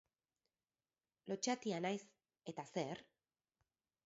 Lotsatia 1.31 1.83
naiz, 1.87 2.01
eta 2.55 2.67
zer? 2.73 3.05